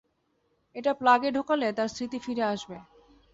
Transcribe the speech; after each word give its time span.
এটা 0.75 0.91
প্লাগে 0.93 1.29
ঢোকালে 1.31 1.67
তার 1.73 1.87
স্মৃতি 1.87 2.17
ফিরে 2.19 2.43
আসবে। 2.43 2.77